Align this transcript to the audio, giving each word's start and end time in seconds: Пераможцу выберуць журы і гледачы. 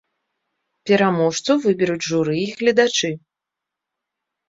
Пераможцу 0.91 1.51
выберуць 1.67 2.07
журы 2.09 2.35
і 2.47 2.51
гледачы. 2.57 3.15